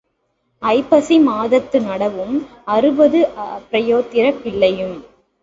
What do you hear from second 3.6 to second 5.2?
பிராயத்திற் பிள்ளையும்.